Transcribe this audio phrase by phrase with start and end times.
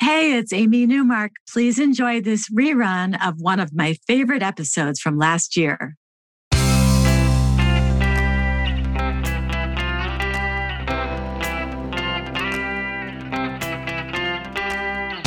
[0.00, 1.32] Hey, it's Amy Newmark.
[1.50, 5.94] Please enjoy this rerun of one of my favorite episodes from last year.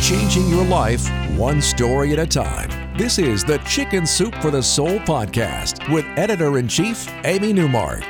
[0.02, 2.70] Changing your life one story at a time.
[2.98, 8.02] This is the Chicken Soup for the Soul podcast with editor in chief, Amy Newmark.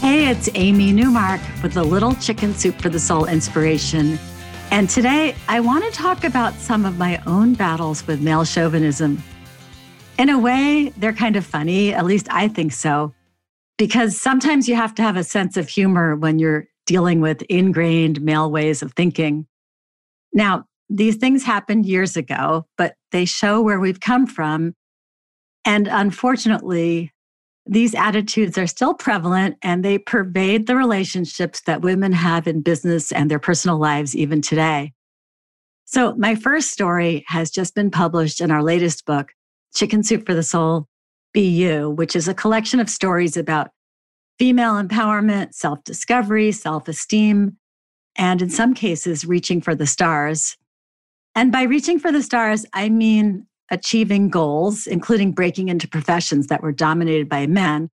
[0.00, 4.18] Hey, it's Amy Newmark with a little Chicken Soup for the Soul inspiration.
[4.72, 9.22] And today I want to talk about some of my own battles with male chauvinism.
[10.18, 13.12] In a way, they're kind of funny, at least I think so,
[13.76, 18.22] because sometimes you have to have a sense of humor when you're dealing with ingrained
[18.22, 19.46] male ways of thinking.
[20.32, 24.74] Now, these things happened years ago, but they show where we've come from.
[25.66, 27.12] And unfortunately,
[27.66, 33.12] these attitudes are still prevalent and they pervade the relationships that women have in business
[33.12, 34.92] and their personal lives even today.
[35.84, 39.32] So, my first story has just been published in our latest book,
[39.74, 40.88] Chicken Soup for the Soul
[41.32, 43.70] Be You, which is a collection of stories about
[44.38, 47.58] female empowerment, self discovery, self esteem,
[48.16, 50.56] and in some cases, reaching for the stars.
[51.34, 56.62] And by reaching for the stars, I mean achieving goals, including breaking into professions that
[56.62, 57.88] were dominated by men.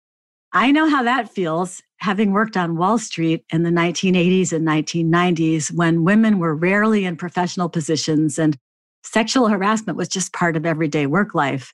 [0.52, 5.72] I know how that feels, having worked on Wall Street in the 1980s and 1990s
[5.72, 8.58] when women were rarely in professional positions and
[9.04, 11.72] sexual harassment was just part of everyday work life.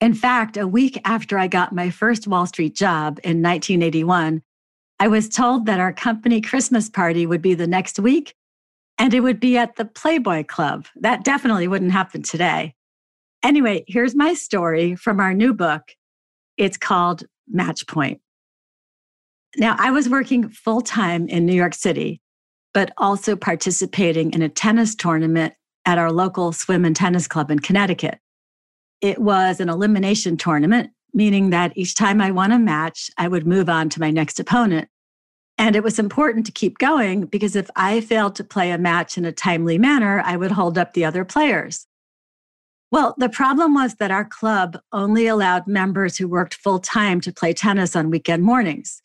[0.00, 4.42] In fact, a week after I got my first Wall Street job in 1981,
[4.98, 8.34] I was told that our company Christmas party would be the next week
[8.98, 10.86] and it would be at the Playboy Club.
[10.96, 12.74] That definitely wouldn't happen today.
[13.42, 15.92] Anyway, here's my story from our new book.
[16.56, 18.20] It's called Match Point.
[19.56, 22.20] Now, I was working full time in New York City,
[22.72, 25.54] but also participating in a tennis tournament
[25.86, 28.18] at our local swim and tennis club in Connecticut.
[29.00, 33.46] It was an elimination tournament, meaning that each time I won a match, I would
[33.46, 34.88] move on to my next opponent.
[35.56, 39.18] And it was important to keep going because if I failed to play a match
[39.18, 41.86] in a timely manner, I would hold up the other players.
[42.92, 47.32] Well, the problem was that our club only allowed members who worked full time to
[47.32, 49.02] play tennis on weekend mornings.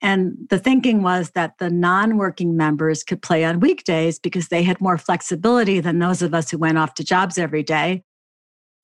[0.00, 4.62] And the thinking was that the non working members could play on weekdays because they
[4.62, 8.04] had more flexibility than those of us who went off to jobs every day.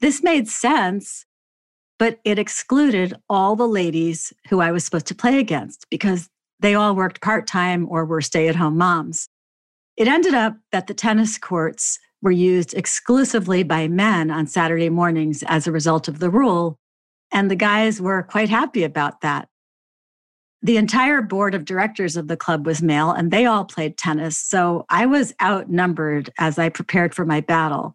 [0.00, 1.25] This made sense,
[1.99, 6.28] but it excluded all the ladies who I was supposed to play against because
[6.60, 9.28] they all worked part time or were stay at home moms.
[9.97, 15.44] It ended up that the tennis courts were used exclusively by men on Saturday mornings
[15.46, 16.78] as a result of the rule.
[17.30, 19.48] And the guys were quite happy about that.
[20.62, 24.38] The entire board of directors of the club was male and they all played tennis.
[24.38, 27.94] So I was outnumbered as I prepared for my battle.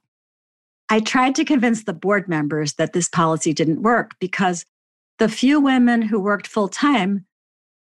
[0.89, 4.65] I tried to convince the board members that this policy didn't work because
[5.17, 7.25] the few women who worked full time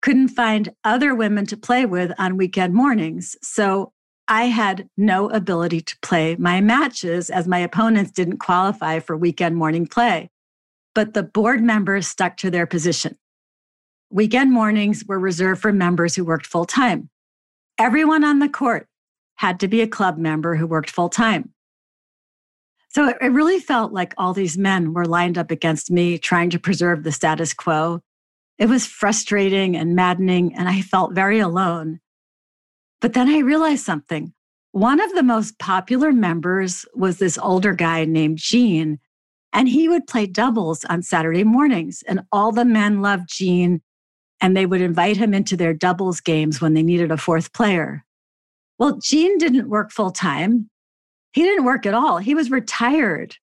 [0.02, 3.36] couldn't find other women to play with on weekend mornings.
[3.44, 3.94] So
[4.32, 9.58] I had no ability to play my matches as my opponents didn't qualify for weekend
[9.58, 10.30] morning play.
[10.96, 13.18] But the board members stuck to their position.
[14.10, 17.10] Weekend mornings were reserved for members who worked full time.
[17.78, 18.88] Everyone on the court
[19.36, 21.54] had to be a club member who worked full time.
[22.88, 26.60] So it really felt like all these men were lined up against me, trying to
[26.60, 28.00] preserve the status quo.
[28.58, 32.00] It was frustrating and maddening, and I felt very alone.
[33.02, 34.34] But then I realized something.
[34.72, 39.00] One of the most popular members was this older guy named Gene,
[39.52, 42.04] and he would play doubles on Saturday mornings.
[42.08, 43.82] And all the men loved Gene,
[44.40, 48.06] and they would invite him into their doubles games when they needed a fourth player.
[48.80, 50.70] Well, Gene didn't work full time.
[51.34, 52.20] He didn't work at all.
[52.20, 53.36] He was retired.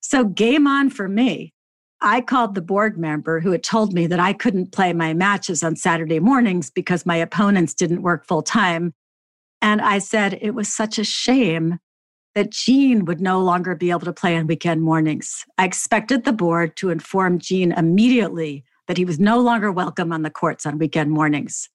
[0.00, 1.52] So, game on for me.
[2.00, 5.64] I called the board member who had told me that I couldn't play my matches
[5.64, 8.94] on Saturday mornings because my opponents didn't work full time.
[9.60, 11.78] And I said it was such a shame
[12.36, 15.44] that Gene would no longer be able to play on weekend mornings.
[15.56, 20.22] I expected the board to inform Gene immediately that he was no longer welcome on
[20.22, 21.68] the courts on weekend mornings.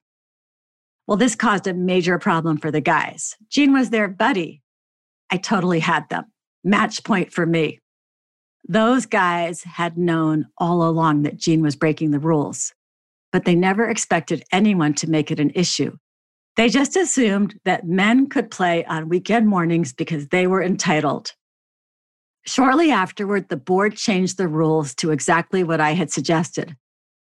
[1.05, 3.35] Well, this caused a major problem for the guys.
[3.49, 4.61] Gene was their buddy.
[5.29, 6.31] I totally had them.
[6.63, 7.79] Match point for me.
[8.67, 12.73] Those guys had known all along that Gene was breaking the rules,
[13.31, 15.97] but they never expected anyone to make it an issue.
[16.55, 21.33] They just assumed that men could play on weekend mornings because they were entitled.
[22.45, 26.75] Shortly afterward, the board changed the rules to exactly what I had suggested.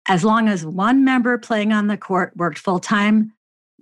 [0.06, 3.32] As long as one member playing on the court worked full time,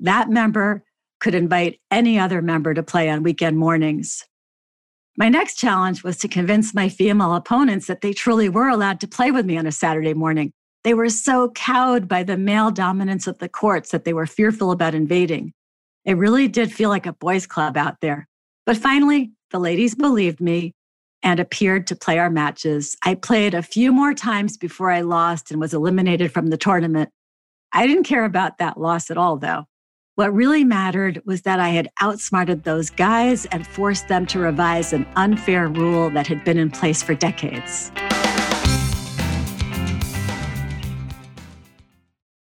[0.01, 0.85] that member
[1.21, 4.27] could invite any other member to play on weekend mornings.
[5.17, 9.09] My next challenge was to convince my female opponents that they truly were allowed to
[9.09, 10.53] play with me on a Saturday morning.
[10.85, 14.71] They were so cowed by the male dominance of the courts that they were fearful
[14.71, 15.53] about invading.
[16.05, 18.27] It really did feel like a boys' club out there.
[18.65, 20.73] But finally, the ladies believed me
[21.23, 22.97] and appeared to play our matches.
[23.05, 27.11] I played a few more times before I lost and was eliminated from the tournament.
[27.73, 29.67] I didn't care about that loss at all, though.
[30.15, 34.93] What really mattered was that I had outsmarted those guys and forced them to revise
[34.93, 37.91] an unfair rule that had been in place for decades.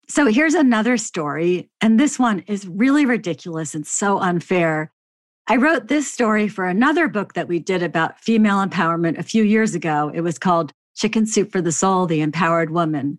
[0.06, 4.92] So here's another story, and this one is really ridiculous and so unfair.
[5.46, 9.42] I wrote this story for another book that we did about female empowerment a few
[9.42, 10.10] years ago.
[10.14, 13.18] It was called Chicken Soup for the Soul The Empowered Woman.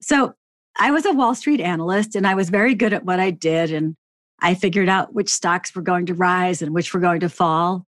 [0.00, 0.34] So
[0.78, 3.72] I was a Wall Street analyst and I was very good at what I did.
[3.72, 3.96] And
[4.40, 7.86] I figured out which stocks were going to rise and which were going to fall.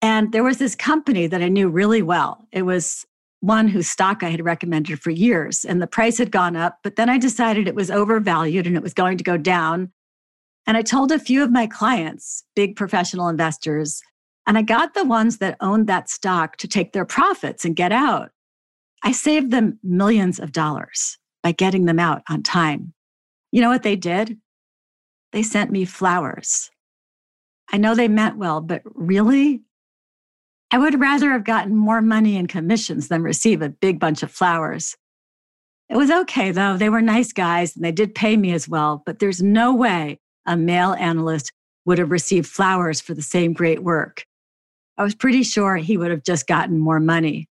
[0.00, 2.46] And there was this company that I knew really well.
[2.50, 3.06] It was
[3.40, 6.78] one whose stock I had recommended for years, and the price had gone up.
[6.82, 9.92] But then I decided it was overvalued and it was going to go down.
[10.66, 14.00] And I told a few of my clients, big professional investors,
[14.46, 17.92] and I got the ones that owned that stock to take their profits and get
[17.92, 18.30] out.
[19.04, 22.94] I saved them millions of dollars by getting them out on time.
[23.50, 24.38] You know what they did?
[25.32, 26.70] They sent me flowers.
[27.70, 29.62] I know they meant well, but really?
[30.70, 34.30] I would rather have gotten more money in commissions than receive a big bunch of
[34.30, 34.96] flowers.
[35.88, 36.76] It was okay, though.
[36.76, 40.18] They were nice guys and they did pay me as well, but there's no way
[40.46, 41.52] a male analyst
[41.84, 44.24] would have received flowers for the same great work.
[44.96, 47.48] I was pretty sure he would have just gotten more money.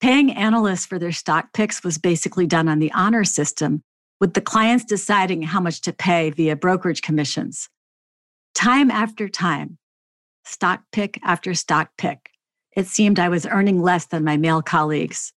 [0.00, 3.82] Paying analysts for their stock picks was basically done on the honor system,
[4.20, 7.68] with the clients deciding how much to pay via brokerage commissions.
[8.54, 9.78] Time after time,
[10.44, 12.30] stock pick after stock pick,
[12.76, 15.32] it seemed I was earning less than my male colleagues.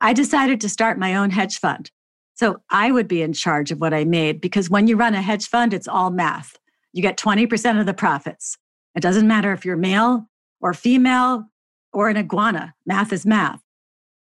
[0.00, 1.90] I decided to start my own hedge fund.
[2.34, 5.20] So I would be in charge of what I made because when you run a
[5.20, 6.56] hedge fund, it's all math.
[6.94, 8.56] You get 20% of the profits.
[8.94, 10.28] It doesn't matter if you're male
[10.62, 11.44] or female
[11.92, 13.60] or an iguana, math is math.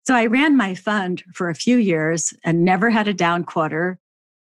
[0.07, 3.99] So I ran my fund for a few years and never had a down quarter.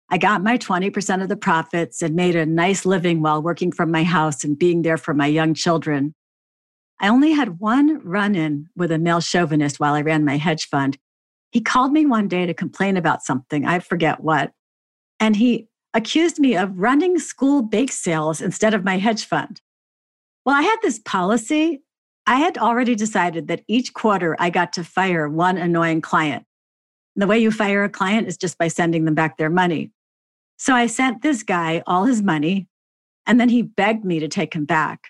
[0.09, 3.91] I got my 20% of the profits and made a nice living while working from
[3.91, 6.15] my house and being there for my young children.
[6.99, 10.67] I only had one run in with a male chauvinist while I ran my hedge
[10.67, 10.97] fund.
[11.51, 14.51] He called me one day to complain about something, I forget what.
[15.19, 19.61] And he accused me of running school bake sales instead of my hedge fund.
[20.45, 21.83] Well, I had this policy
[22.27, 26.45] I had already decided that each quarter I got to fire one annoying client.
[27.15, 29.91] The way you fire a client is just by sending them back their money.
[30.57, 32.67] So I sent this guy all his money,
[33.25, 35.07] and then he begged me to take him back.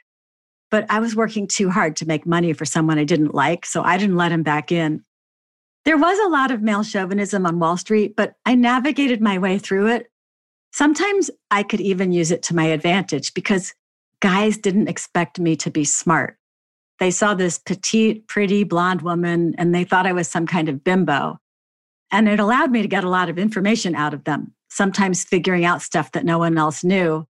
[0.69, 3.83] But I was working too hard to make money for someone I didn't like, so
[3.83, 5.03] I didn't let him back in.
[5.83, 9.57] There was a lot of male chauvinism on Wall Street, but I navigated my way
[9.57, 10.07] through it.
[10.71, 13.73] Sometimes I could even use it to my advantage because
[14.21, 16.37] guys didn't expect me to be smart.
[17.01, 20.83] They saw this petite, pretty blonde woman and they thought I was some kind of
[20.83, 21.39] bimbo.
[22.11, 25.65] And it allowed me to get a lot of information out of them, sometimes figuring
[25.65, 27.25] out stuff that no one else knew.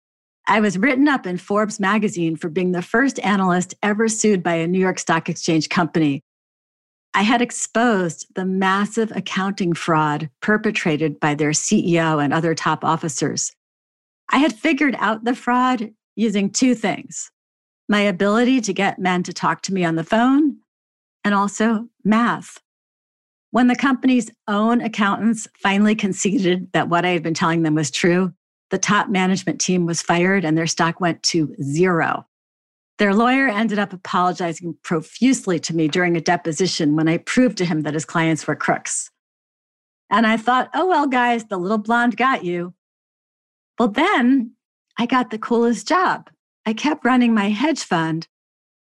[0.46, 4.54] I was written up in Forbes magazine for being the first analyst ever sued by
[4.54, 6.22] a New York Stock Exchange company.
[7.12, 13.52] I had exposed the massive accounting fraud perpetrated by their CEO and other top officers.
[14.30, 17.30] I had figured out the fraud using two things
[17.88, 20.58] my ability to get men to talk to me on the phone,
[21.24, 22.58] and also math.
[23.50, 27.90] When the company's own accountants finally conceded that what I had been telling them was
[27.90, 28.34] true,
[28.70, 32.26] the top management team was fired and their stock went to zero.
[32.98, 37.64] Their lawyer ended up apologizing profusely to me during a deposition when I proved to
[37.64, 39.10] him that his clients were crooks.
[40.10, 42.74] And I thought, oh, well, guys, the little blonde got you.
[43.78, 44.52] Well, then
[44.98, 46.28] I got the coolest job.
[46.66, 48.28] I kept running my hedge fund,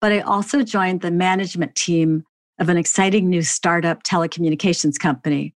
[0.01, 2.25] but I also joined the management team
[2.59, 5.55] of an exciting new startup telecommunications company.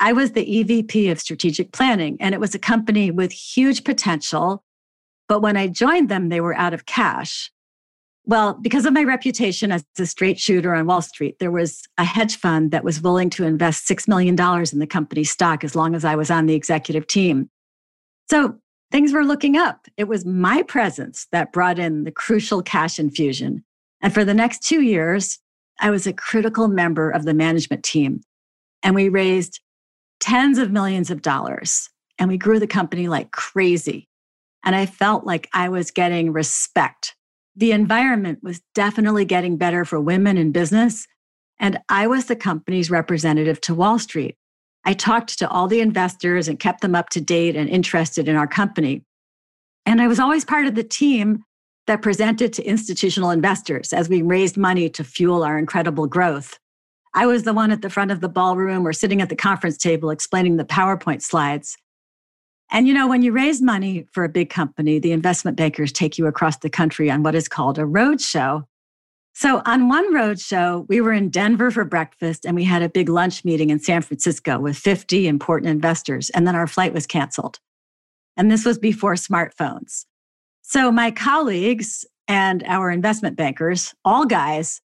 [0.00, 4.62] I was the EVP of strategic planning, and it was a company with huge potential.
[5.28, 7.50] But when I joined them, they were out of cash.
[8.26, 12.04] Well, because of my reputation as a straight shooter on Wall Street, there was a
[12.04, 15.94] hedge fund that was willing to invest $6 million in the company's stock as long
[15.94, 17.50] as I was on the executive team.
[18.30, 18.58] So
[18.90, 19.86] things were looking up.
[19.96, 23.64] It was my presence that brought in the crucial cash infusion.
[24.00, 25.38] And for the next two years,
[25.80, 28.20] I was a critical member of the management team.
[28.82, 29.60] And we raised
[30.20, 31.88] tens of millions of dollars
[32.18, 34.08] and we grew the company like crazy.
[34.64, 37.14] And I felt like I was getting respect
[37.56, 41.06] the environment was definitely getting better for women in business.
[41.58, 44.36] And I was the company's representative to Wall Street.
[44.84, 48.36] I talked to all the investors and kept them up to date and interested in
[48.36, 49.02] our company.
[49.86, 51.44] And I was always part of the team
[51.86, 56.58] that presented to institutional investors as we raised money to fuel our incredible growth.
[57.14, 59.76] I was the one at the front of the ballroom or sitting at the conference
[59.76, 61.76] table explaining the PowerPoint slides.
[62.70, 66.18] And you know, when you raise money for a big company, the investment bankers take
[66.18, 68.64] you across the country on what is called a roadshow.
[69.34, 73.08] So on one roadshow, we were in Denver for breakfast and we had a big
[73.08, 76.30] lunch meeting in San Francisco with 50 important investors.
[76.30, 77.58] And then our flight was canceled.
[78.36, 80.06] And this was before smartphones.
[80.62, 84.80] So my colleagues and our investment bankers, all guys,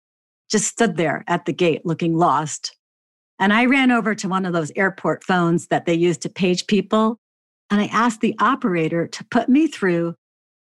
[0.49, 2.75] just stood there at the gate looking lost.
[3.39, 6.67] And I ran over to one of those airport phones that they use to page
[6.67, 7.19] people
[7.69, 10.15] and I asked the operator to put me through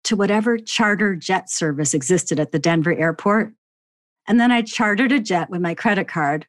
[0.06, 3.54] to whatever charter jet service existed at the Denver airport.
[4.30, 6.46] And then I chartered a jet with my credit card,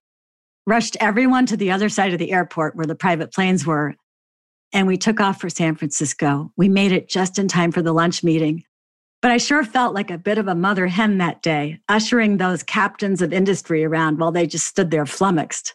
[0.67, 3.97] rushed everyone to the other side of the airport where the private planes were,
[4.73, 6.53] and we took off for San Francisco.
[6.59, 8.65] We made it just in time for the lunch meeting.
[9.23, 12.63] But I sure felt like a bit of a mother hen that day, ushering those
[12.63, 15.75] captains of industry around while they just stood there flummoxed.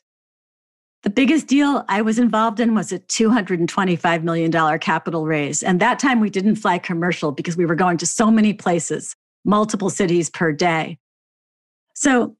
[1.01, 5.61] The biggest deal I was involved in was a $225 million capital raise.
[5.61, 9.15] And that time we didn't fly commercial because we were going to so many places,
[9.43, 10.99] multiple cities per day.
[12.05, 12.35] So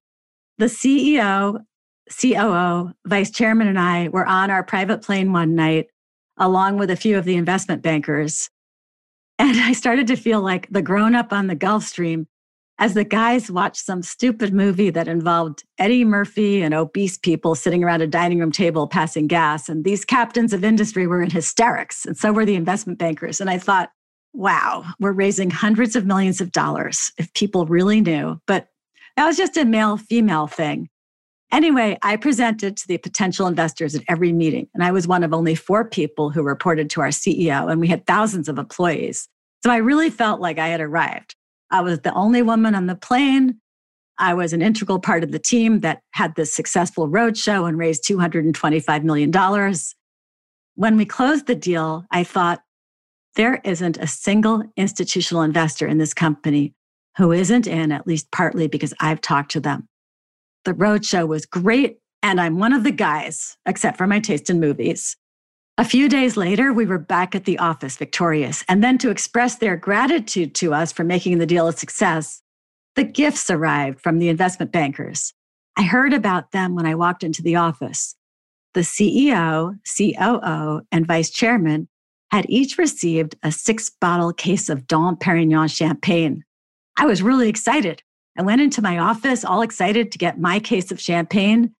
[0.59, 1.59] the CEO,
[2.21, 5.87] COO, vice chairman, and I were on our private plane one night,
[6.37, 8.51] along with a few of the investment bankers.
[9.39, 12.27] And I started to feel like the grown up on the Gulfstream
[12.77, 17.83] as the guys watched some stupid movie that involved Eddie Murphy and obese people sitting
[17.83, 19.67] around a dining room table passing gas.
[19.67, 23.41] And these captains of industry were in hysterics, and so were the investment bankers.
[23.41, 23.89] And I thought,
[24.31, 28.39] wow, we're raising hundreds of millions of dollars if people really knew.
[28.45, 28.67] But
[29.15, 30.89] that was just a male female thing.
[31.51, 35.33] Anyway, I presented to the potential investors at every meeting, and I was one of
[35.33, 39.29] only four people who reported to our CEO, and we had thousands of employees.
[39.63, 41.35] So I really felt like I had arrived.
[41.71, 43.61] I was the only woman on the plane.
[44.17, 48.03] I was an integral part of the team that had this successful roadshow and raised
[48.05, 49.31] $225 million.
[50.75, 52.61] When we closed the deal, I thought,
[53.35, 56.73] there isn't a single institutional investor in this company
[57.17, 59.87] who isn't in, at least partly because I've talked to them.
[60.65, 64.59] The roadshow was great, and I'm one of the guys, except for my taste in
[64.59, 65.15] movies,
[65.77, 68.63] a few days later, we were back at the office victorious.
[68.69, 72.41] And then to express their gratitude to us for making the deal a success,
[72.95, 75.33] the gifts arrived from the investment bankers.
[75.75, 78.15] I heard about them when I walked into the office.
[78.73, 81.89] The CEO, COO, and vice chairman
[82.31, 86.45] had each received a six bottle case of Dom Perignon champagne.
[86.97, 88.03] I was really excited.
[88.37, 91.73] I went into my office all excited to get my case of champagne.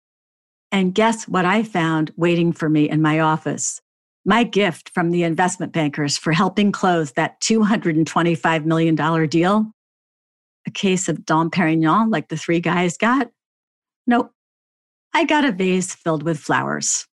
[0.72, 3.82] And guess what I found waiting for me in my office?
[4.26, 9.72] my gift from the investment bankers for helping close that $225 million deal,
[10.66, 13.30] a case of Dom Perignon like the three guys got?
[14.08, 14.32] Nope.
[15.14, 17.06] I got a vase filled with flowers.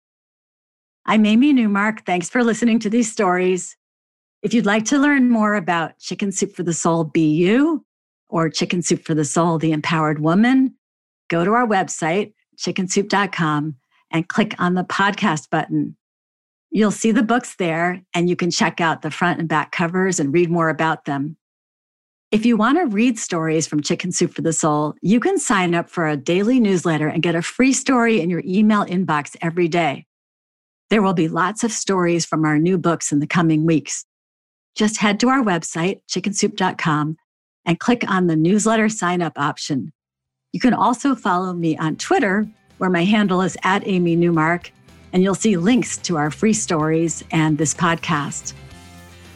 [1.04, 2.06] I'm Amy Newmark.
[2.06, 3.76] Thanks for listening to these stories.
[4.42, 7.84] If you'd like to learn more about Chicken Soup for the Soul Be You
[8.30, 10.74] or Chicken Soup for the Soul The Empowered Woman,
[11.28, 13.76] go to our website, chickensoup.com,
[14.10, 15.96] and click on the podcast button.
[16.70, 20.20] You'll see the books there, and you can check out the front and back covers
[20.20, 21.36] and read more about them.
[22.30, 25.74] If you want to read stories from Chicken Soup for the Soul, you can sign
[25.74, 29.66] up for a daily newsletter and get a free story in your email inbox every
[29.66, 30.06] day.
[30.90, 34.04] There will be lots of stories from our new books in the coming weeks.
[34.76, 37.16] Just head to our website, chickensoup.com,
[37.64, 39.92] and click on the newsletter sign up option.
[40.52, 42.48] You can also follow me on Twitter,
[42.78, 44.72] where my handle is at Amy Newmark,
[45.12, 48.54] and you'll see links to our free stories and this podcast.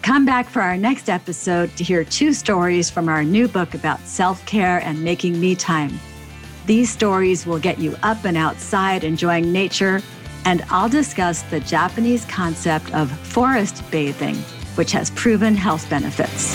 [0.03, 4.01] Come back for our next episode to hear two stories from our new book about
[4.01, 5.99] self care and making me time.
[6.67, 10.03] These stories will get you up and outside enjoying nature,
[10.45, 14.37] and I'll discuss the Japanese concept of forest bathing,
[14.75, 16.55] which has proven health benefits.